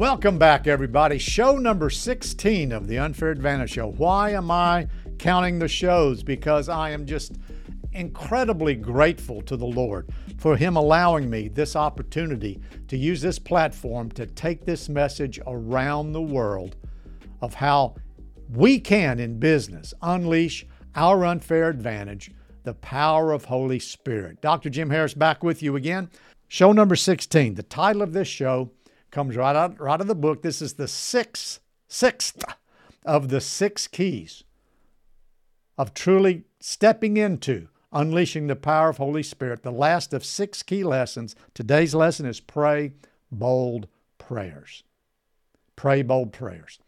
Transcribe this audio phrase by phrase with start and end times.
[0.00, 1.18] Welcome back, everybody.
[1.18, 3.90] Show number 16 of the Unfair Advantage Show.
[3.90, 4.88] Why am I
[5.18, 6.22] counting the shows?
[6.22, 7.34] Because I am just
[7.92, 10.08] incredibly grateful to the Lord
[10.38, 12.58] for Him allowing me this opportunity
[12.88, 16.76] to use this platform to take this message around the world
[17.42, 17.94] of how
[18.54, 22.30] we can, in business, unleash our unfair advantage,
[22.62, 24.40] the power of Holy Spirit.
[24.40, 24.70] Dr.
[24.70, 26.08] Jim Harris back with you again.
[26.48, 27.52] Show number 16.
[27.52, 28.70] The title of this show
[29.10, 30.42] comes right out, right of the book.
[30.42, 32.44] This is the sixth, sixth
[33.04, 34.44] of the six keys
[35.76, 39.62] of truly stepping into unleashing the power of Holy Spirit.
[39.62, 41.34] The last of six key lessons.
[41.54, 42.92] Today's lesson is pray
[43.30, 44.84] bold prayers.
[45.76, 46.78] Pray bold prayers.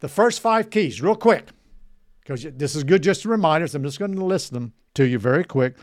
[0.00, 1.48] The first five keys, real quick,
[2.20, 3.66] because this is good just a reminder.
[3.66, 5.76] So I'm just going to list them to you very quick.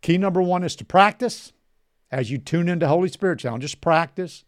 [0.00, 1.52] Key number one is to practice
[2.10, 3.62] as you tune into Holy Spirit sound.
[3.62, 4.44] Just practice.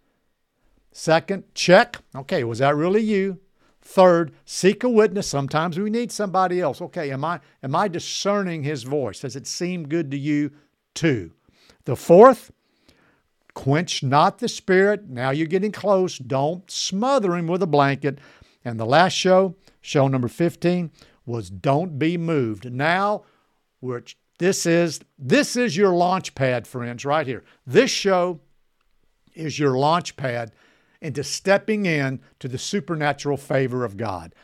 [0.96, 1.96] Second, check.
[2.14, 3.40] Okay, was that really you?
[3.82, 5.26] Third, seek a witness.
[5.26, 6.80] Sometimes we need somebody else.
[6.80, 9.18] Okay, am I am I discerning his voice?
[9.18, 10.52] Does it seem good to you
[10.94, 11.32] too?
[11.84, 12.52] The fourth,
[13.54, 15.08] quench not the spirit.
[15.08, 16.16] Now you're getting close.
[16.16, 18.20] Don't smother him with a blanket.
[18.64, 20.92] And the last show, show number 15,
[21.26, 22.72] was don't be moved.
[22.72, 23.24] Now,
[23.80, 27.42] which this is this is your launch pad, friends, right here.
[27.66, 28.38] This show
[29.34, 30.52] is your launch pad
[31.04, 34.34] into stepping in to the supernatural favor of God.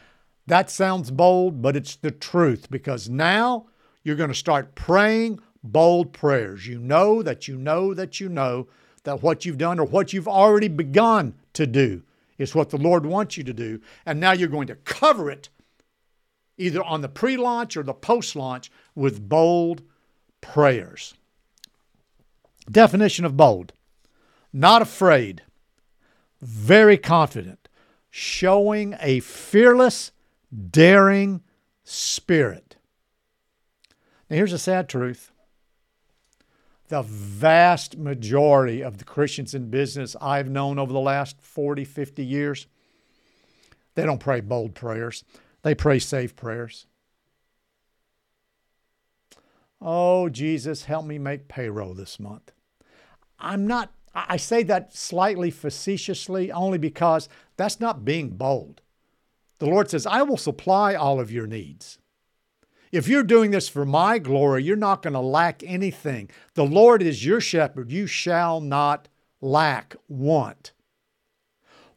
[0.46, 3.66] That sounds bold, but it's the truth because now
[4.02, 6.66] you're going to start praying bold prayers.
[6.66, 8.68] You know that you know that you know
[9.04, 12.02] that what you've done or what you've already begun to do
[12.36, 13.80] is what the Lord wants you to do.
[14.04, 15.48] And now you're going to cover it
[16.58, 19.80] either on the pre launch or the post launch with bold
[20.42, 21.14] prayers.
[22.70, 23.72] Definition of bold
[24.52, 25.42] not afraid,
[26.40, 27.68] very confident,
[28.10, 30.12] showing a fearless,
[30.70, 31.42] daring
[31.84, 32.76] spirit.
[34.28, 35.32] Now, here's a sad truth
[36.88, 42.24] the vast majority of the Christians in business I've known over the last 40, 50
[42.24, 42.66] years,
[43.94, 45.22] they don't pray bold prayers.
[45.62, 46.86] They pray safe prayers.
[49.80, 52.52] Oh, Jesus, help me make payroll this month.
[53.38, 58.80] I'm not I say that slightly facetiously only because that's not being bold.
[59.58, 61.98] The Lord says, I will supply all of your needs.
[62.90, 66.28] If you're doing this for my glory, you're not going to lack anything.
[66.54, 67.92] The Lord is your shepherd.
[67.92, 69.08] You shall not
[69.40, 70.72] lack want.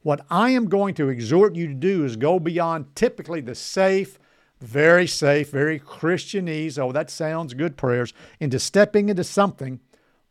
[0.04, 4.20] What I am going to exhort you to do is go beyond typically the safe,
[4.60, 9.80] very safe, very Christianese, oh, that sounds good prayers, into stepping into something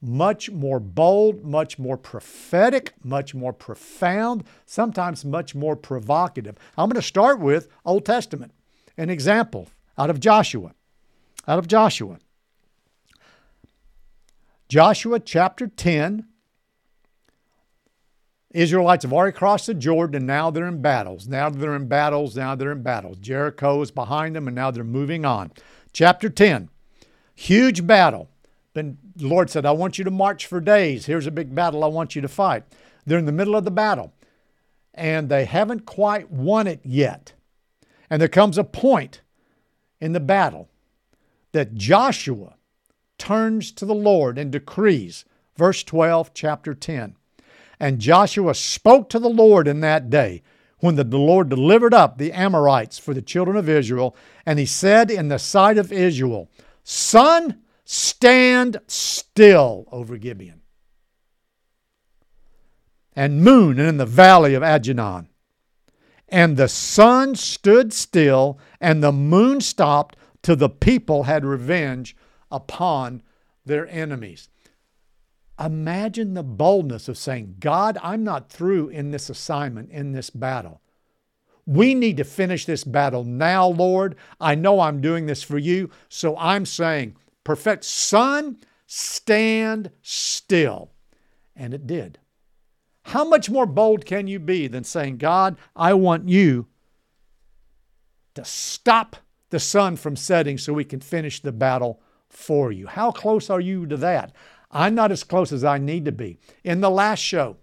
[0.03, 6.59] much more bold, much more prophetic, much more profound, sometimes much more provocative.
[6.77, 8.53] I'm going to start with Old Testament,
[8.99, 10.75] an example out of Joshua.
[11.47, 12.19] Out of Joshua.
[14.69, 16.27] Joshua chapter 10.
[18.51, 21.27] Israelites have already crossed the Jordan and now they're in battles.
[21.27, 22.37] Now they're in battles.
[22.37, 23.19] Now they're in battles.
[23.19, 25.53] Jericho is behind them and now they're moving on.
[25.93, 26.69] Chapter 10.
[27.35, 28.29] Huge battle.
[28.75, 31.07] Then the Lord said, I want you to march for days.
[31.07, 32.65] Here's a big battle I want you to fight.
[33.05, 34.13] They're in the middle of the battle
[34.95, 37.33] and they haven't quite won it yet.
[38.11, 39.23] And there comes a point
[40.01, 40.69] in the battle
[41.53, 42.55] that Joshua
[43.19, 45.25] turns to the Lord and decrees.
[45.57, 47.17] Verse 12, chapter 10.
[47.79, 50.43] And Joshua spoke to the Lord in that day
[50.81, 54.17] when the Lord delivered up the Amorites for the children of Israel.
[54.45, 56.51] And he said in the sight of Israel,
[56.85, 57.62] Sun,
[57.93, 60.63] stand still over Gibeon.
[63.15, 65.29] And moon in the valley of Ajalon.
[66.27, 72.17] And the sun stood still, and the moon stopped till the people had revenge
[72.51, 73.23] upon
[73.67, 74.49] their enemies.
[75.61, 80.81] Imagine the boldness of saying, God, I'm not through in this assignment, in this battle.
[81.67, 84.17] We need to finish this battle now, Lord.
[84.41, 90.93] I know I'm doing this for you, so I'm saying, perfect sun, stand still.
[91.57, 92.19] And it did.
[93.05, 96.67] How much more bold can you be than saying, God, I want you
[98.35, 99.17] to stop
[99.51, 102.87] the sun from setting so we can finish the battle for you?
[102.87, 104.33] How close are you to that?
[104.71, 106.39] I'm not as close as I need to be.
[106.65, 107.57] In the last show,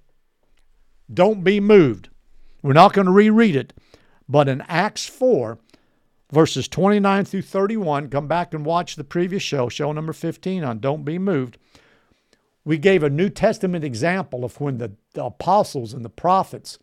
[1.12, 2.10] don't be moved.
[2.62, 3.74] We're not going to reread it,
[4.28, 5.58] but in Acts 4,
[6.32, 8.10] verses 29 through 31.
[8.10, 11.58] Come back and watch the previous show, show number 15 on Don't Be Moved.
[12.64, 16.78] We gave a New Testament example of when the, apostles and the prophets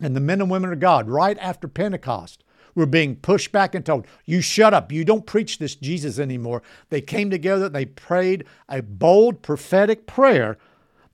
[0.00, 2.42] and the men and women of God, right after Pentecost,
[2.74, 4.90] were being pushed back and told, You shut up.
[4.90, 6.62] You don't preach this Jesus anymore.
[6.88, 10.58] They came together, and they prayed a bold prophetic prayer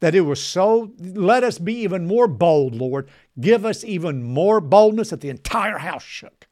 [0.01, 3.07] that it was so, let us be even more bold, Lord.
[3.39, 6.47] Give us even more boldness that the entire house shook.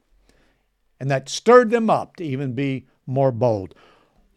[0.99, 3.75] And that stirred them up to even be more bold.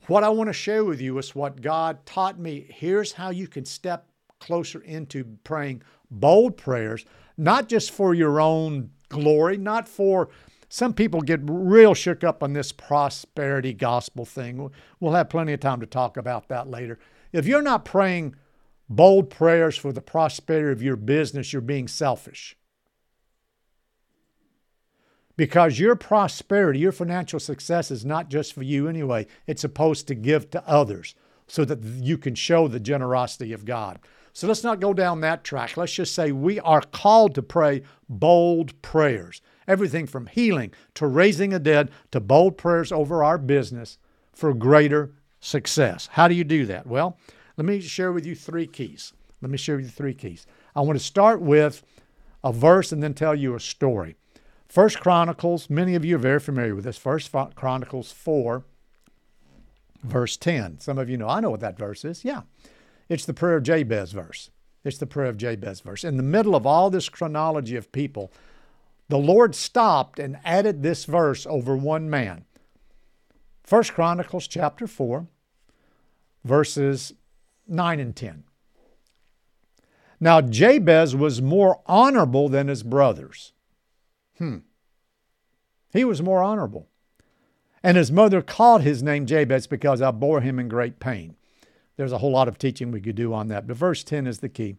[0.07, 2.67] What I want to share with you is what God taught me.
[2.69, 4.09] Here's how you can step
[4.41, 7.05] closer into praying bold prayers,
[7.37, 10.29] not just for your own glory, not for
[10.69, 14.71] some people get real shook up on this prosperity gospel thing.
[15.01, 16.99] We'll have plenty of time to talk about that later.
[17.31, 18.37] If you're not praying
[18.89, 22.57] bold prayers for the prosperity of your business, you're being selfish.
[25.37, 30.15] Because your prosperity, your financial success is not just for you anyway, it's supposed to
[30.15, 31.15] give to others
[31.47, 33.99] so that you can show the generosity of God.
[34.33, 35.77] So let's not go down that track.
[35.77, 39.43] Let's just say we are called to pray bold prayers.
[39.69, 43.99] Everything from healing to raising a dead to bold prayers over our business
[44.33, 46.09] for greater success.
[46.13, 46.87] How do you do that?
[46.87, 47.19] Well,
[47.57, 49.13] let me share with you three keys.
[49.41, 50.47] Let me share with you three keys.
[50.75, 51.83] I want to start with
[52.43, 54.17] a verse and then tell you a story.
[54.73, 56.97] First Chronicles, many of you are very familiar with this.
[56.97, 58.65] First Chronicles 4,
[60.03, 60.81] verse 10.
[60.81, 62.25] Some of you know, I know what that verse is.
[62.25, 62.45] Yeah.
[63.07, 64.49] It's the prayer of Jabez verse.
[64.83, 66.05] It's the prayer of Jabez verse.
[66.05, 68.33] In the middle of all this chronology of people,
[69.11, 72.47] the Lord stopped and added this verse over one man.
[73.63, 75.27] First Chronicles chapter 4,
[76.45, 77.13] verses
[77.69, 78.45] 9 and 10.
[80.19, 83.53] Now Jabez was more honorable than his brothers.
[84.43, 84.59] Hmm.
[85.93, 86.89] He was more honorable.
[87.83, 91.37] And his mother called his name Jabez because I bore him in great pain.
[91.97, 94.39] There's a whole lot of teaching we could do on that, but verse 10 is
[94.39, 94.77] the key.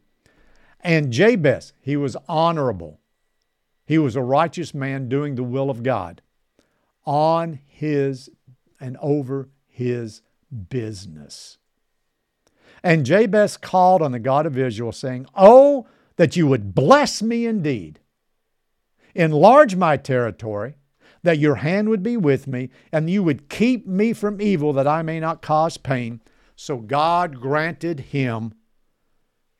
[0.81, 2.99] And Jabez, he was honorable
[3.85, 6.21] he was a righteous man doing the will of God
[7.05, 8.29] on his
[8.79, 10.21] and over his
[10.69, 11.57] business.
[12.81, 17.45] And Jabez called on the God of Israel, saying, Oh, that you would bless me
[17.45, 17.99] indeed,
[19.15, 20.75] enlarge my territory,
[21.23, 24.87] that your hand would be with me, and you would keep me from evil, that
[24.87, 26.21] I may not cause pain.
[26.55, 28.53] So God granted him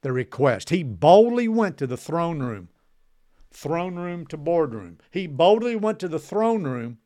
[0.01, 0.69] the request.
[0.69, 2.69] He boldly went to the throne room
[3.53, 4.97] throne room to boardroom.
[5.11, 6.97] He boldly went to the throne room,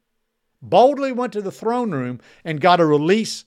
[0.62, 3.46] boldly went to the throne room and got a release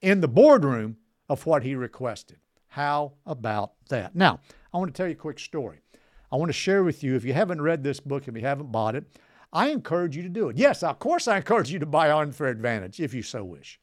[0.00, 0.98] in the boardroom
[1.28, 2.38] of what he requested.
[2.68, 4.14] How about that?
[4.14, 4.40] Now,
[4.72, 5.80] I want to tell you a quick story.
[6.30, 8.70] I want to share with you, if you haven't read this book, if you haven't
[8.70, 9.04] bought it,
[9.52, 10.58] I encourage you to do it.
[10.58, 13.80] Yes, of course, I encourage you to buy Unfair Advantage if you so wish.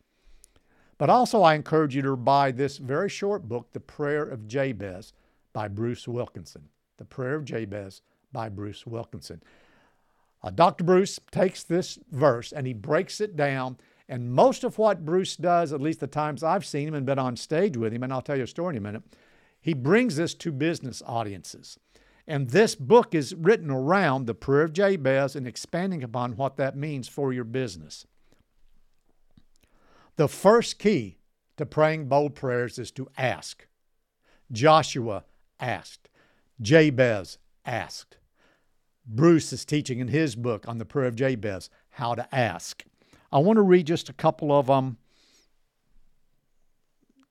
[0.97, 5.13] But also, I encourage you to buy this very short book, The Prayer of Jabez
[5.53, 6.69] by Bruce Wilkinson.
[6.97, 8.01] The Prayer of Jabez
[8.31, 9.41] by Bruce Wilkinson.
[10.43, 10.83] Uh, Dr.
[10.83, 13.77] Bruce takes this verse and he breaks it down.
[14.07, 17.17] And most of what Bruce does, at least the times I've seen him and been
[17.17, 19.03] on stage with him, and I'll tell you a story in a minute,
[19.59, 21.79] he brings this to business audiences.
[22.27, 26.75] And this book is written around the prayer of Jabez and expanding upon what that
[26.75, 28.07] means for your business.
[30.15, 31.17] The first key
[31.57, 33.67] to praying bold prayers is to ask.
[34.51, 35.25] Joshua
[35.59, 36.09] asked.
[36.61, 38.17] Jabez asked.
[39.05, 42.83] Bruce is teaching in his book on the prayer of Jabez how to ask.
[43.31, 44.97] I want to read just a couple of um,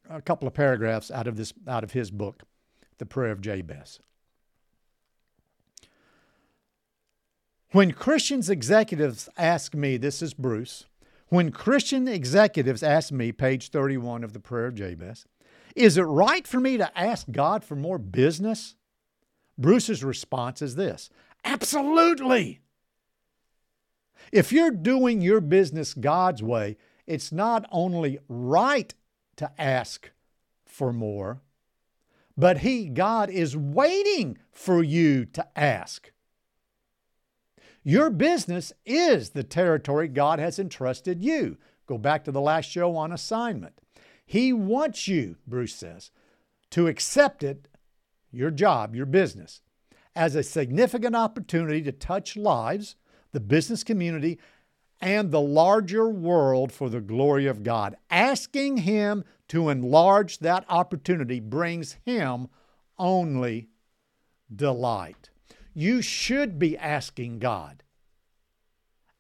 [0.09, 2.43] a couple of paragraphs out of this out of his book,
[2.99, 3.99] The Prayer of Jabez.
[7.75, 10.85] When Christians executives ask me, this is Bruce,
[11.27, 15.27] when Christian executives ask me, page 31 of the Prayer of Jabez,
[15.75, 18.77] is it right for me to ask God for more business?
[19.59, 21.11] Bruce's response is this
[21.45, 22.61] Absolutely.
[24.31, 26.77] If you're doing your business God's way,
[27.09, 28.95] it's not only right
[29.35, 30.13] to ask
[30.65, 31.43] for more,
[32.37, 36.13] but He, God, is waiting for you to ask.
[37.85, 41.59] Your business is the territory God has entrusted you.
[41.87, 43.79] Go back to the last show on assignment.
[44.25, 46.11] He wants you, Bruce says,
[46.71, 47.69] to accept it
[48.33, 49.61] your job, your business,
[50.17, 52.97] as a significant opportunity to touch lives,
[53.33, 54.39] the business community,
[55.01, 57.97] and the larger world for the glory of God.
[58.11, 62.49] Asking Him to enlarge that opportunity brings Him
[62.99, 63.69] only
[64.55, 65.29] delight.
[65.75, 67.83] You should be asking God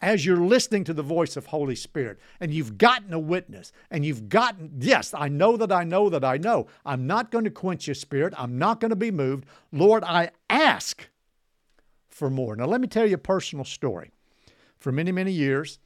[0.04, 4.04] as you're listening to the voice of Holy Spirit and you've gotten a witness and
[4.04, 6.66] you've gotten, yes, I know that I know that I know.
[6.84, 8.34] I'm not going to quench your spirit.
[8.36, 9.46] I'm not going to be moved.
[9.72, 11.08] Lord, I ask
[12.08, 12.54] for more.
[12.54, 14.10] Now, let me tell you a personal story.
[14.78, 15.78] For many, many years,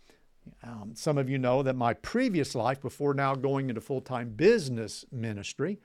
[0.64, 4.30] um, some of you know that my previous life, before now going into full time
[4.30, 5.78] business ministry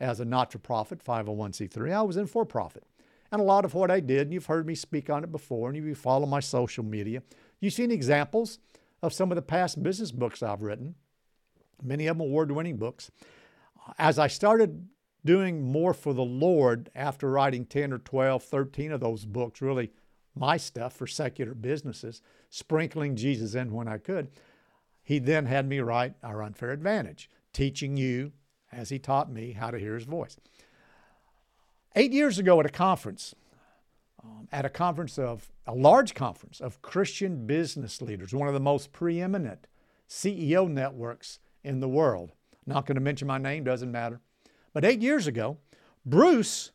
[0.00, 2.82] as a not for profit 501c3, I was in for profit.
[3.30, 5.68] And a lot of what I did, and you've heard me speak on it before,
[5.68, 7.22] and if you follow my social media,
[7.60, 8.58] You've seen examples
[9.02, 10.94] of some of the past business books I've written,
[11.82, 13.10] many of them award winning books.
[13.98, 14.88] As I started
[15.24, 19.90] doing more for the Lord after writing 10 or 12, 13 of those books, really
[20.34, 24.30] my stuff for secular businesses, sprinkling Jesus in when I could,
[25.02, 28.32] he then had me write Our Unfair Advantage, teaching you,
[28.70, 30.36] as he taught me, how to hear his voice.
[31.98, 33.34] Eight years ago at a conference,
[34.22, 38.60] um, at a conference of a large conference of Christian business leaders, one of the
[38.60, 39.66] most preeminent
[40.08, 42.30] CEO networks in the world.
[42.66, 44.20] Not going to mention my name, doesn't matter.
[44.72, 45.58] But eight years ago,
[46.06, 46.70] Bruce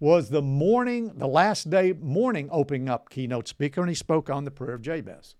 [0.00, 4.44] was the morning, the last day morning opening up keynote speaker, and he spoke on
[4.44, 5.34] the prayer of Jabez.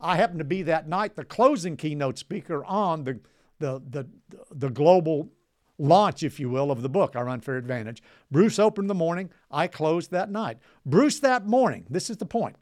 [0.00, 3.20] I happened to be that night the closing keynote speaker on the,
[3.60, 4.08] the, the,
[4.50, 5.30] the global
[5.78, 8.02] launch, if you will, of the book, Our Unfair Advantage.
[8.30, 9.30] Bruce opened the morning.
[9.50, 10.58] I closed that night.
[10.84, 12.56] Bruce that morning, this is the point.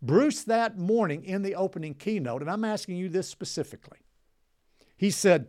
[0.00, 3.98] Bruce that morning in the opening keynote, and I'm asking you this specifically.
[4.96, 5.48] He said,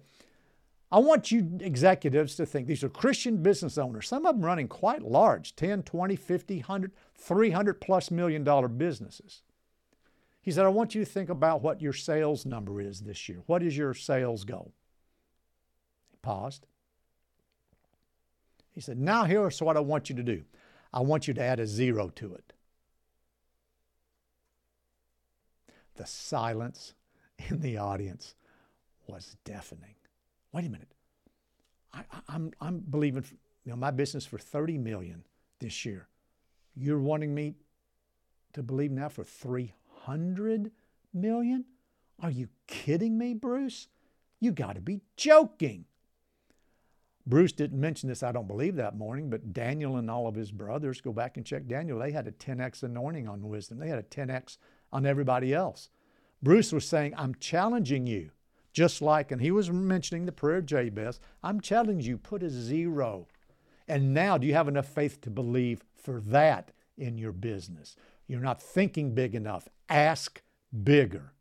[0.92, 4.68] I want you executives to think these are Christian business owners, some of them running
[4.68, 9.42] quite large 10, 20, 50, 100, 300 plus million dollar businesses.
[10.40, 13.42] He said, I want you to think about what your sales number is this year.
[13.48, 14.74] What is your sales goal?
[16.12, 16.68] He paused.
[18.74, 20.44] He said, Now here's what I want you to do
[20.94, 22.54] I want you to add a zero to it.
[25.96, 26.94] The silence
[27.50, 28.36] in the audience
[29.08, 29.96] was deafening.
[30.52, 30.94] Wait a minute.
[31.94, 33.24] I, am I'm, I'm believing
[33.66, 35.24] you know, my business for 30 million
[35.60, 36.08] this year.
[36.76, 37.56] You're wanting me
[38.54, 40.72] to believe now for 300
[41.14, 41.66] million?
[42.20, 43.88] Are you kidding me, Bruce?
[44.40, 45.86] You got to be joking.
[47.26, 50.52] Bruce didn't mention this, I don't believe, that morning, but Daniel and all of his
[50.52, 53.80] brothers, go back and check Daniel, they had a 10x anointing on wisdom.
[53.80, 54.58] They had a 10x
[54.92, 55.90] on everybody else.
[56.42, 58.32] Bruce was saying, I'm challenging you,
[58.74, 62.50] just like, and he was mentioning the prayer of Jabez, I'm challenging you, put a
[62.50, 63.28] zero.
[63.88, 67.96] And now, do you have enough faith to believe for that in your business?
[68.28, 69.70] You're not thinking big enough.
[69.90, 70.42] Ask
[70.84, 71.34] bigger.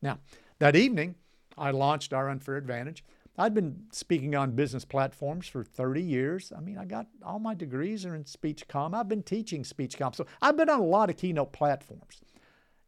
[0.00, 0.18] Now,
[0.58, 1.16] that evening,
[1.56, 3.04] I launched our unfair advantage.
[3.38, 6.52] I'd been speaking on business platforms for 30 years.
[6.56, 8.94] I mean, I got all my degrees are in speech comm.
[8.94, 10.14] I've been teaching speech comm.
[10.14, 12.20] So I've been on a lot of keynote platforms.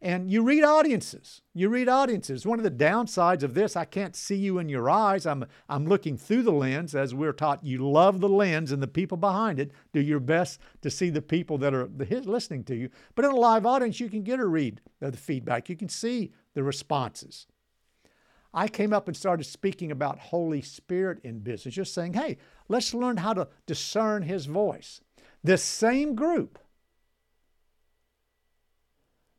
[0.03, 1.43] And you read audiences.
[1.53, 2.47] You read audiences.
[2.47, 5.27] One of the downsides of this, I can't see you in your eyes.
[5.27, 7.63] I'm, I'm looking through the lens as we're taught.
[7.63, 9.73] You love the lens and the people behind it.
[9.93, 11.91] Do your best to see the people that are
[12.25, 12.89] listening to you.
[13.15, 15.69] But in a live audience, you can get a read of the feedback.
[15.69, 17.47] You can see the responses.
[18.53, 22.39] I came up and started speaking about Holy Spirit in business, just saying, hey,
[22.69, 25.01] let's learn how to discern His voice.
[25.43, 26.59] This same group,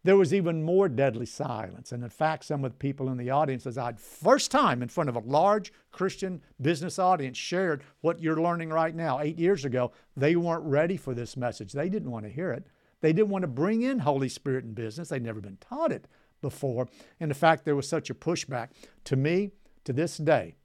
[0.04, 1.92] there was even more deadly silence.
[1.92, 4.88] And in fact, some of the people in the audience, as I'd first time in
[4.88, 9.20] front of a large Christian business audience, shared what you're learning right now.
[9.20, 11.74] Eight years ago, they weren't ready for this message.
[11.74, 12.66] They didn't want to hear it.
[13.02, 15.10] They didn't want to bring in Holy Spirit in business.
[15.10, 16.08] They'd never been taught it
[16.42, 16.88] before.
[17.20, 18.70] And the fact there was such a pushback,
[19.06, 19.52] to me,
[19.84, 20.56] to this day,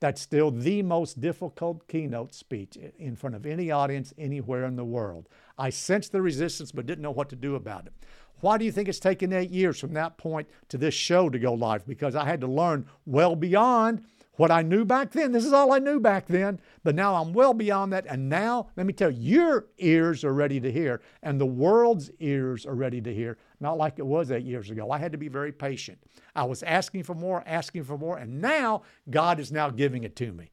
[0.00, 4.84] that's still the most difficult keynote speech in front of any audience anywhere in the
[4.84, 5.28] world.
[5.58, 7.92] I sensed the resistance but didn't know what to do about it.
[8.40, 11.38] Why do you think it's taken eight years from that point to this show to
[11.38, 11.84] go live?
[11.86, 14.04] Because I had to learn well beyond
[14.36, 15.32] what I knew back then.
[15.32, 18.06] This is all I knew back then, but now I'm well beyond that.
[18.06, 22.12] And now, let me tell you, your ears are ready to hear, and the world's
[22.20, 24.90] ears are ready to hear, not like it was eight years ago.
[24.90, 25.98] I had to be very patient.
[26.34, 30.16] I was asking for more, asking for more, and now God is now giving it
[30.16, 30.50] to me.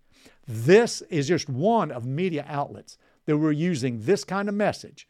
[0.47, 5.07] This is just one of media outlets that we're using this kind of message,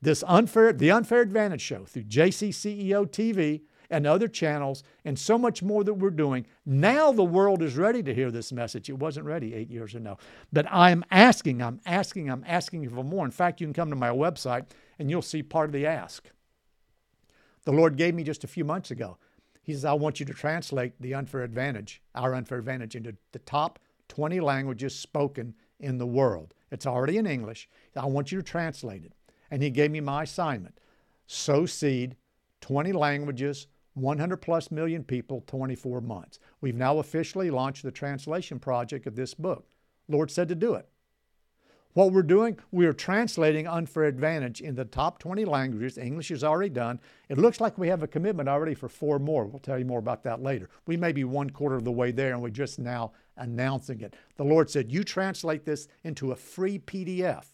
[0.00, 5.62] this unfair, the unfair advantage show through JCCEO TV and other channels and so much
[5.62, 6.46] more that we're doing.
[6.66, 8.90] Now the world is ready to hear this message.
[8.90, 10.18] It wasn't ready eight years ago.
[10.52, 13.24] But I'm asking, I'm asking, I'm asking for more.
[13.24, 14.66] In fact, you can come to my website
[14.98, 16.28] and you'll see part of the ask.
[17.68, 19.18] The Lord gave me just a few months ago.
[19.60, 23.40] He says, I want you to translate the unfair advantage, our unfair advantage, into the
[23.40, 26.54] top 20 languages spoken in the world.
[26.70, 27.68] It's already in English.
[27.94, 29.12] I want you to translate it.
[29.50, 30.80] And He gave me my assignment
[31.26, 32.16] sow seed,
[32.62, 36.38] 20 languages, 100 plus million people, 24 months.
[36.62, 39.66] We've now officially launched the translation project of this book.
[40.08, 40.88] Lord said to do it.
[41.94, 45.96] What we're doing, we are translating Unfair Advantage in the top 20 languages.
[45.96, 47.00] English is already done.
[47.30, 49.46] It looks like we have a commitment already for four more.
[49.46, 50.68] We'll tell you more about that later.
[50.86, 54.14] We may be one quarter of the way there, and we're just now announcing it.
[54.36, 57.46] The Lord said, You translate this into a free PDF.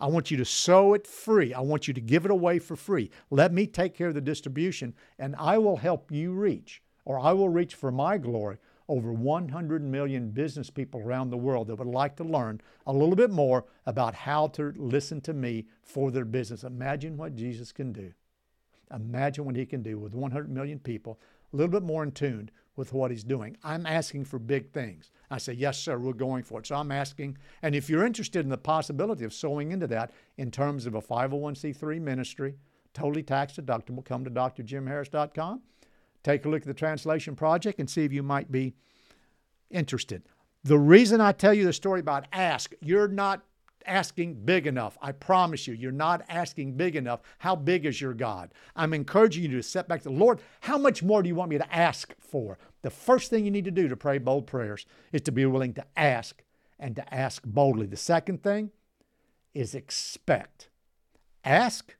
[0.00, 1.52] I want you to sow it free.
[1.52, 3.10] I want you to give it away for free.
[3.30, 7.32] Let me take care of the distribution, and I will help you reach, or I
[7.34, 8.56] will reach for my glory,
[8.92, 13.16] over 100 million business people around the world that would like to learn a little
[13.16, 16.62] bit more about how to listen to me for their business.
[16.62, 18.12] Imagine what Jesus can do.
[18.94, 21.18] Imagine what he can do with 100 million people,
[21.54, 23.56] a little bit more in tune with what he's doing.
[23.64, 25.10] I'm asking for big things.
[25.30, 26.66] I say, Yes, sir, we're going for it.
[26.66, 27.38] So I'm asking.
[27.62, 31.00] And if you're interested in the possibility of sowing into that in terms of a
[31.00, 32.56] 501c3 ministry,
[32.92, 35.62] totally tax deductible, come to drjimharris.com.
[36.22, 38.74] Take a look at the translation project and see if you might be
[39.70, 40.22] interested.
[40.64, 43.42] The reason I tell you the story about ask, you're not
[43.86, 44.96] asking big enough.
[45.02, 47.20] I promise you, you're not asking big enough.
[47.38, 48.52] How big is your God?
[48.76, 50.40] I'm encouraging you to step back to the Lord.
[50.60, 52.58] How much more do you want me to ask for?
[52.82, 55.74] The first thing you need to do to pray bold prayers is to be willing
[55.74, 56.42] to ask
[56.78, 57.86] and to ask boldly.
[57.86, 58.70] The second thing
[59.54, 60.68] is expect.
[61.44, 61.96] Ask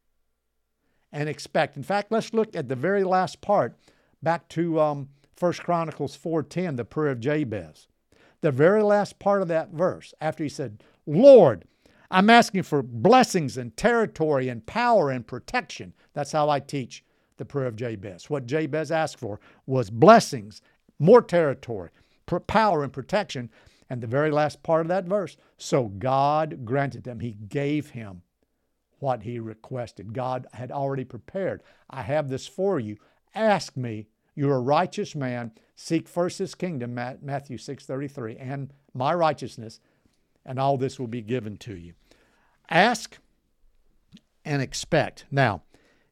[1.13, 1.77] and expect.
[1.77, 3.77] In fact, let's look at the very last part,
[4.23, 7.89] back to um, 1 Chronicles 4.10, the prayer of Jabez.
[8.41, 11.65] The very last part of that verse, after he said, Lord,
[12.11, 15.95] I'm asking for blessings and territory and power and protection.
[16.13, 17.05] That's how I teach
[17.39, 18.29] the prayer of Jabez.
[18.29, 20.61] What Jabez asked for was blessings,
[20.99, 21.91] more territory,
[22.47, 23.51] power and protection.
[23.89, 27.21] And the very last part of that verse, so God granted them.
[27.21, 28.23] He gave him
[28.99, 30.13] what he requested.
[30.13, 31.63] God had already prepared.
[31.91, 32.97] I have this for you.
[33.35, 34.09] Ask me.
[34.35, 35.53] You're a righteous man.
[35.77, 39.81] Seek first his kingdom, Matthew 6:33, and my righteousness,
[40.45, 41.95] and all this will be given to you.
[42.71, 43.19] Ask
[44.45, 45.27] and expect.
[45.31, 45.63] Now,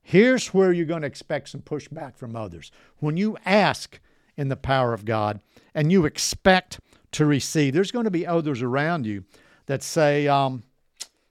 [0.02, 2.70] here's where you're going to expect some pushback from others.
[2.98, 4.00] When you ask
[4.36, 5.40] in the power of God
[5.74, 6.80] and you expect
[7.12, 9.24] to receive, there's going to be others around you
[9.66, 10.62] that say, um,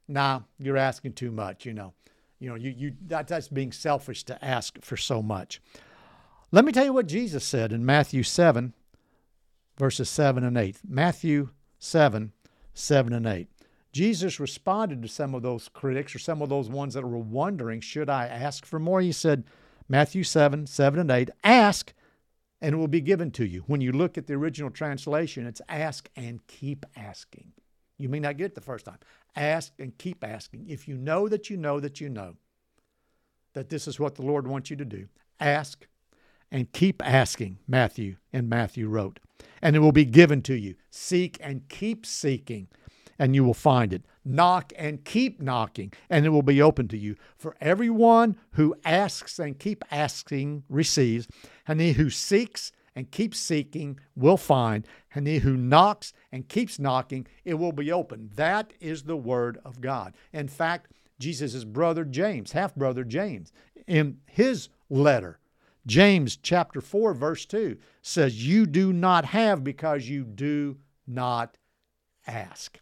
[0.07, 1.93] "Nah, you're asking too much." You know,
[2.39, 5.61] you know, you you that, that's being selfish to ask for so much.
[6.51, 8.73] Let me tell you what Jesus said in Matthew 7,
[9.77, 10.79] verses 7 and 8.
[10.87, 12.31] Matthew 7,
[12.73, 13.47] 7 and 8.
[13.91, 17.81] Jesus responded to some of those critics or some of those ones that were wondering,
[17.81, 18.99] should I ask for more?
[18.99, 19.43] He said,
[19.87, 21.93] Matthew 7, 7 and 8, ask
[22.61, 23.63] and it will be given to you.
[23.67, 27.51] When you look at the original translation, it's ask and keep asking.
[27.97, 28.97] You may not get it the first time.
[29.35, 30.65] Ask and keep asking.
[30.67, 32.35] If you know that you know that you know
[33.53, 35.07] that this is what the Lord wants you to do,
[35.39, 35.87] ask
[36.51, 39.19] and keep asking, Matthew and Matthew wrote,
[39.61, 40.75] and it will be given to you.
[40.89, 42.67] Seek and keep seeking
[43.19, 44.05] and you will find it.
[44.23, 47.17] Knock and keep knocking, and it will be open to you.
[47.37, 51.27] For everyone who asks and keep asking receives,
[51.67, 56.79] and he who seeks and keeps seeking will find, and he who knocks and keeps
[56.79, 58.29] knocking, it will be open.
[58.35, 60.15] That is the word of God.
[60.31, 63.51] In fact, Jesus' brother James, half brother James,
[63.87, 65.39] in his letter,
[65.85, 71.57] James chapter 4, verse 2 says, You do not have because you do not
[72.27, 72.79] ask.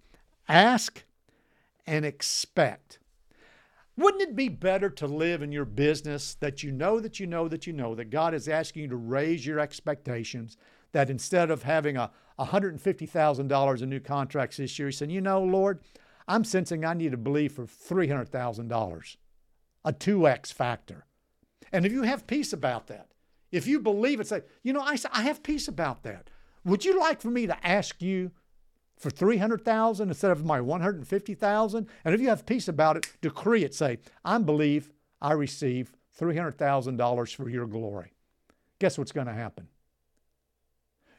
[0.48, 1.04] Ask
[1.86, 3.00] and expect.
[3.98, 7.48] Wouldn't it be better to live in your business that you know that you know
[7.48, 10.56] that you know that God is asking you to raise your expectations?
[10.92, 15.42] That instead of having a $150,000 in new contracts this year, you said, you know,
[15.42, 15.82] Lord,
[16.28, 19.16] I'm sensing I need to believe for $300,000,
[19.84, 21.07] a 2x factor.
[21.72, 23.08] And if you have peace about that,
[23.52, 26.30] if you believe it, say, you know, I, I have peace about that.
[26.66, 28.32] Would you like for me to ask you
[28.98, 31.88] for 300,000 instead of my 150,000?
[32.04, 33.74] And if you have peace about it, decree it.
[33.74, 38.14] Say, I believe I receive $300,000 for your glory.
[38.80, 39.68] Guess what's going to happen?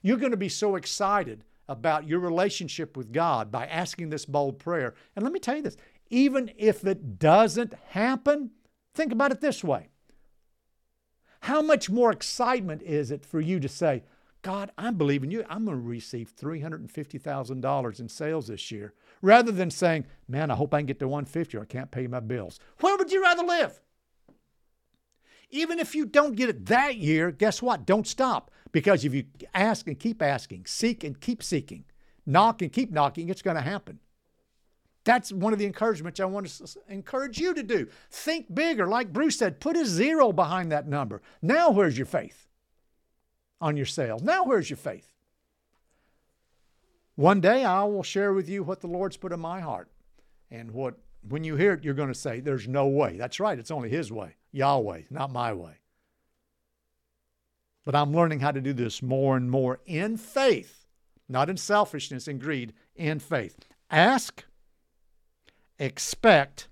[0.03, 4.59] You're going to be so excited about your relationship with God by asking this bold
[4.59, 4.95] prayer.
[5.15, 5.77] And let me tell you this
[6.11, 8.51] even if it doesn't happen,
[8.95, 9.89] think about it this way.
[11.40, 14.03] How much more excitement is it for you to say,
[14.42, 15.44] God, I'm believing you.
[15.48, 20.72] I'm going to receive $350,000 in sales this year, rather than saying, man, I hope
[20.72, 22.61] I can get to 150 or I can't pay my bills.
[22.81, 23.81] Where would you rather live?
[25.51, 27.87] Even if you don't get it that year, guess what?
[27.87, 28.51] Don't stop.
[28.70, 29.24] Because if you
[29.55, 31.85] ask and keep asking, seek and keep seeking,
[32.27, 33.98] knock and keep knocking, it's going to happen.
[35.09, 37.88] That's one of the encouragements I want to encourage you to do.
[38.11, 38.87] Think bigger.
[38.87, 41.23] Like Bruce said, put a zero behind that number.
[41.40, 42.47] Now, where's your faith
[43.59, 44.23] on your sales?
[44.23, 45.11] Now, where's your faith?
[47.14, 49.88] One day I will share with you what the Lord's put in my heart.
[50.51, 53.16] And what, when you hear it, you're going to say, There's no way.
[53.16, 53.59] That's right.
[53.59, 55.81] It's only His way, Yahweh, not my way.
[57.87, 60.85] But I'm learning how to do this more and more in faith,
[61.31, 63.57] not in selfishness and greed, in faith.
[63.90, 64.44] Ask,
[65.79, 66.69] expect,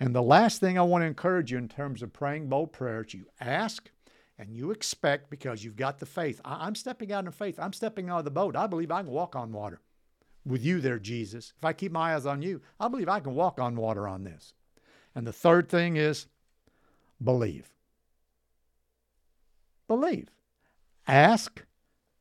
[0.00, 3.14] and the last thing I want to encourage you in terms of praying bold prayers,
[3.14, 3.90] you ask,
[4.38, 6.40] and you expect because you've got the faith.
[6.44, 7.58] I, am stepping out in faith.
[7.58, 8.56] I'm stepping out of the boat.
[8.56, 9.80] I believe I can walk on water
[10.46, 11.52] with you there, Jesus.
[11.56, 14.24] If I keep my eyes on you, I believe I can walk on water on
[14.24, 14.54] this.
[15.14, 16.26] And the third thing is
[17.22, 17.70] believe.
[19.88, 20.28] Believe.
[21.06, 21.64] Ask,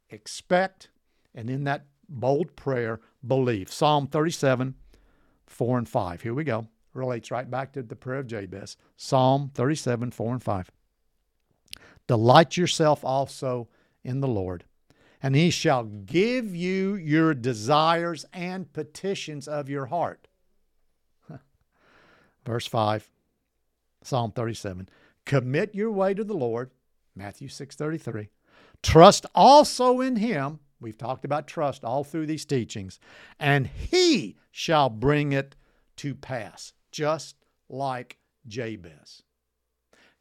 [0.10, 0.89] expect,
[1.36, 3.71] and in that bold prayer, believe.
[3.71, 4.75] Psalm 37,
[5.47, 6.21] 4 and 5.
[6.21, 6.67] Here we go.
[6.93, 8.77] Relates right back to the prayer of Jabez.
[8.95, 10.71] Psalm 37, 4 and 5.
[12.07, 13.67] Delight yourself also
[14.03, 14.63] in the Lord,
[15.21, 20.27] and he shall give you your desires and petitions of your heart.
[22.45, 23.10] Verse 5,
[24.01, 24.88] Psalm 37.
[25.25, 26.71] Commit your way to the Lord,
[27.13, 28.29] Matthew 6:33.
[28.81, 30.60] Trust also in him.
[30.79, 32.99] We've talked about trust all through these teachings,
[33.39, 35.55] and he shall bring it
[35.97, 37.35] to pass, just
[37.69, 39.23] like Jabez.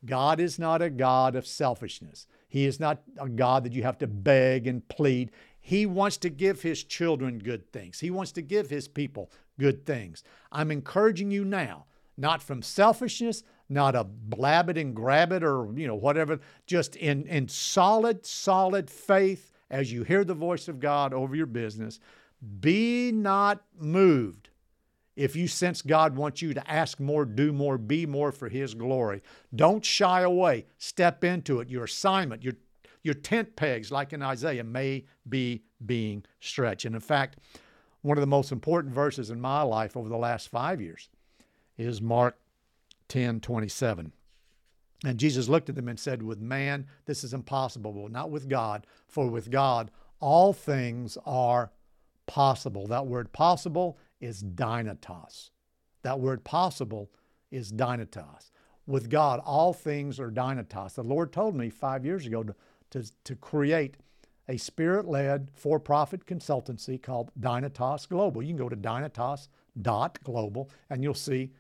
[0.05, 2.27] God is not a God of selfishness.
[2.49, 5.31] He is not a God that you have to beg and plead.
[5.59, 8.01] He wants to give his children good things.
[8.01, 10.23] He wants to give his people good things.
[10.53, 15.69] I'm encouraging you now, not from selfishness, not a blab it and grab it or,
[15.75, 20.81] you know, whatever, just in, in solid, solid faith as you hear the voice of
[20.81, 22.01] God over your business.
[22.61, 24.51] Be not moved
[25.17, 28.75] if you sense God wants you to ask more, do more, be more for His
[28.75, 29.23] glory,
[29.55, 30.67] don't shy away.
[30.77, 31.71] Step into it.
[31.71, 32.55] Your assignment, your,
[33.03, 36.85] your tent pegs, like in Isaiah, may be being stretched.
[36.85, 37.39] And in fact,
[38.03, 41.09] one of the most important verses in my life over the last five years
[41.79, 42.39] is Mark
[43.09, 44.13] 10 27.
[45.07, 48.49] And Jesus looked at them and said, With man, this is impossible, but not with
[48.49, 51.71] God, for with God, all things are
[52.27, 52.89] possible.
[52.89, 55.51] That word possible is dynatos.
[56.03, 57.13] That word possible
[57.53, 58.51] is dynatos.
[58.89, 60.95] With God, all things are dynatos.
[60.95, 62.57] The Lord told me five years ago to,
[62.91, 63.99] to, to create
[64.49, 68.43] a spirit led for profit consultancy called Dynatos Global.
[68.43, 71.53] You can go to dynatos.global and you'll see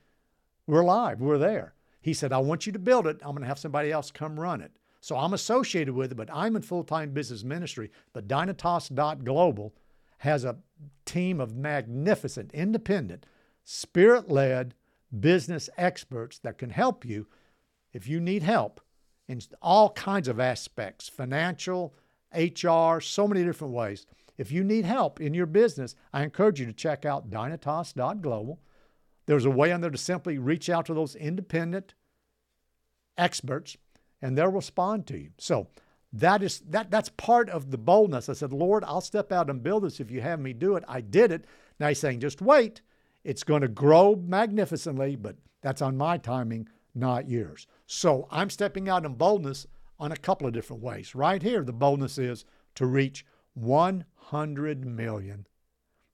[0.66, 1.75] we're live, we're there.
[2.06, 3.18] He said, I want you to build it.
[3.20, 4.70] I'm going to have somebody else come run it.
[5.00, 7.90] So I'm associated with it, but I'm in full time business ministry.
[8.12, 9.74] But Dynatos.global
[10.18, 10.58] has a
[11.04, 13.26] team of magnificent, independent,
[13.64, 14.74] spirit led
[15.18, 17.26] business experts that can help you
[17.92, 18.80] if you need help
[19.26, 21.92] in all kinds of aspects financial,
[22.32, 24.06] HR, so many different ways.
[24.38, 28.60] If you need help in your business, I encourage you to check out dynatos.global.
[29.26, 31.94] There's a way on there to simply reach out to those independent
[33.18, 33.76] experts
[34.22, 35.30] and they'll respond to you.
[35.38, 35.68] So
[36.12, 38.28] that is that that's part of the boldness.
[38.28, 40.84] I said, Lord, I'll step out and build this if you have me do it.
[40.88, 41.44] I did it.
[41.78, 42.80] Now he's saying, just wait.
[43.24, 47.66] It's going to grow magnificently, but that's on my timing, not yours.
[47.86, 49.66] So I'm stepping out in boldness
[49.98, 51.14] on a couple of different ways.
[51.14, 52.44] Right here, the boldness is
[52.76, 55.46] to reach 100 million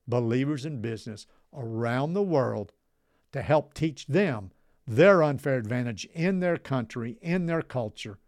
[0.07, 2.71] believers in business around the world
[3.31, 4.51] to help teach them
[4.85, 8.19] their unfair advantage in their country, in their culture,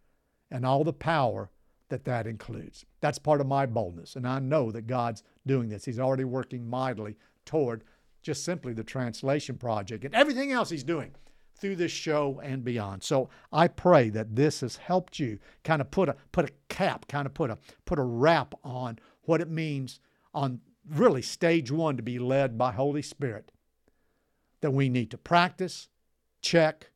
[0.50, 1.50] and all the power
[1.90, 2.86] that that includes.
[3.02, 4.16] That's part of my boldness.
[4.16, 5.86] And I know that God's doing this.
[5.86, 7.16] He's already working mightily
[7.46, 7.84] toward
[8.22, 11.12] just simply the translation project and everything else He's doing
[11.58, 13.04] through this show and beyond.
[13.04, 17.08] So I pray that this has helped you kind of put a put a cap,
[17.08, 20.00] kind of put a put a wrap on what it means
[20.34, 23.52] on really stage 1 to be led by Holy Spirit.
[24.62, 25.90] That we need to practice,
[26.46, 26.92] check,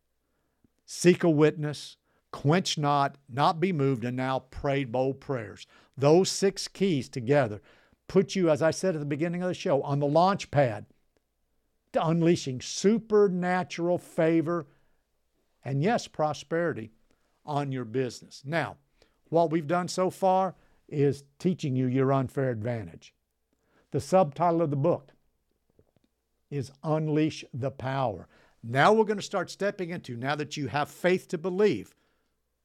[0.85, 1.97] seek a witness,
[2.31, 5.65] quench not, not be moved, and now pray bold prayers.
[5.97, 7.61] Those six keys together
[8.07, 10.85] put you, as I said at the beginning of the show, on the launch pad
[11.93, 14.67] to unleashing supernatural favor
[15.65, 16.91] and, yes, prosperity
[17.45, 18.43] on your business.
[18.45, 18.77] Now,
[19.29, 20.55] what we've done so far
[20.87, 23.13] is teaching you your unfair advantage.
[23.91, 25.11] The subtitle of the book
[26.49, 28.27] is Unleash the Power.
[28.63, 31.95] Now we're going to start stepping into, now that you have faith to believe,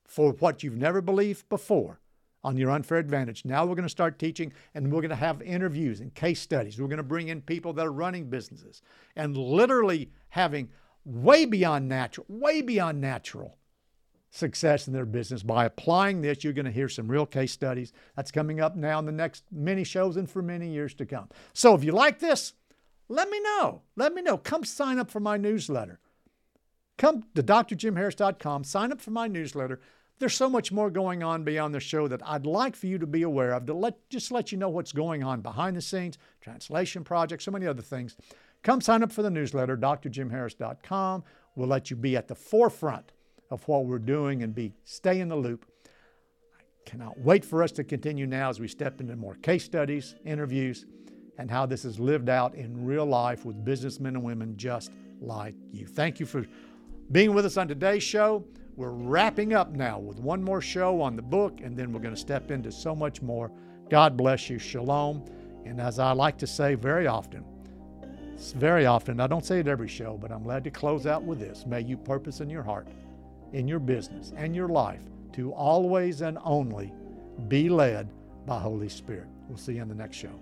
[0.06, 2.00] for what you've never believed before
[2.42, 3.44] on your unfair advantage.
[3.44, 6.78] Now we're going to start teaching and we're going to have interviews and case studies.
[6.78, 8.82] We're going to bring in people that are running businesses
[9.16, 10.68] and literally having
[11.06, 13.56] way beyond natural, way beyond natural
[14.30, 15.42] success in their business.
[15.42, 17.92] By applying this, you're going to hear some real case studies.
[18.14, 21.28] That's coming up now in the next many shows and for many years to come.
[21.54, 22.52] So if you like this,
[23.14, 23.82] let me know.
[23.96, 24.36] Let me know.
[24.36, 26.00] Come sign up for my newsletter.
[26.96, 29.80] Come to drjimharris.com, sign up for my newsletter.
[30.20, 33.06] There's so much more going on beyond the show that I'd like for you to
[33.06, 36.18] be aware of to let just let you know what's going on behind the scenes,
[36.40, 38.16] translation projects, so many other things.
[38.62, 41.24] Come sign up for the newsletter, drjimharris.com.
[41.56, 43.10] We'll let you be at the forefront
[43.50, 45.66] of what we're doing and be stay in the loop.
[46.56, 50.14] I cannot wait for us to continue now as we step into more case studies,
[50.24, 50.86] interviews,
[51.38, 55.54] and how this is lived out in real life with businessmen and women just like
[55.72, 55.86] you.
[55.86, 56.46] Thank you for
[57.12, 58.44] being with us on today's show.
[58.76, 62.14] We're wrapping up now with one more show on the book, and then we're going
[62.14, 63.50] to step into so much more.
[63.88, 64.58] God bless you.
[64.58, 65.24] Shalom.
[65.64, 67.44] And as I like to say very often,
[68.56, 71.38] very often, I don't say it every show, but I'm glad to close out with
[71.38, 71.64] this.
[71.66, 72.88] May you purpose in your heart,
[73.52, 75.02] in your business, and your life
[75.34, 76.92] to always and only
[77.48, 78.08] be led
[78.44, 79.28] by Holy Spirit.
[79.48, 80.40] We'll see you in the next show.